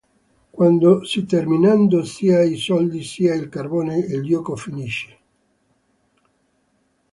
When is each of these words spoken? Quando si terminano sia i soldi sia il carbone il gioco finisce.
Quando 0.51 1.03
si 1.05 1.27
terminano 1.27 2.01
sia 2.01 2.41
i 2.41 2.55
soldi 2.57 3.03
sia 3.03 3.35
il 3.35 3.49
carbone 3.49 3.97
il 3.99 4.23
gioco 4.23 4.55
finisce. 4.55 5.17